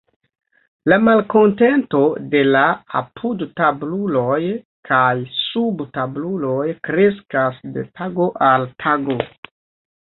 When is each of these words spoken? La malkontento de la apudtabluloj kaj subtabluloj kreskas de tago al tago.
La 0.91 0.95
malkontento 1.07 2.01
de 2.31 2.41
la 2.55 2.63
apudtabluloj 3.01 4.41
kaj 4.91 5.13
subtabluloj 5.43 6.67
kreskas 6.91 7.65
de 7.79 7.89
tago 8.03 8.31
al 8.51 8.71
tago. 8.87 9.23